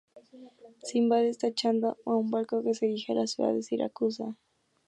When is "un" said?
2.15-2.31